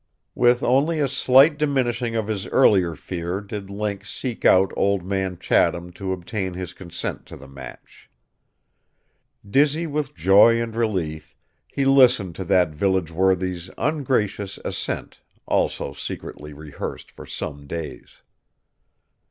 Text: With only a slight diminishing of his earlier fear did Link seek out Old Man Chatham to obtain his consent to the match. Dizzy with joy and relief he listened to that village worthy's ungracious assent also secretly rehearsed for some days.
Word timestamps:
With 0.33 0.63
only 0.63 0.99
a 0.99 1.07
slight 1.07 1.59
diminishing 1.59 2.15
of 2.15 2.25
his 2.27 2.47
earlier 2.47 2.95
fear 2.95 3.39
did 3.39 3.69
Link 3.69 4.03
seek 4.03 4.43
out 4.43 4.73
Old 4.75 5.05
Man 5.05 5.37
Chatham 5.37 5.91
to 5.91 6.11
obtain 6.11 6.55
his 6.55 6.73
consent 6.73 7.27
to 7.27 7.37
the 7.37 7.47
match. 7.47 8.09
Dizzy 9.47 9.85
with 9.85 10.15
joy 10.15 10.59
and 10.59 10.75
relief 10.75 11.35
he 11.67 11.85
listened 11.85 12.33
to 12.37 12.43
that 12.45 12.69
village 12.69 13.11
worthy's 13.11 13.69
ungracious 13.77 14.57
assent 14.65 15.21
also 15.45 15.93
secretly 15.93 16.51
rehearsed 16.51 17.11
for 17.11 17.27
some 17.27 17.67
days. 17.67 18.23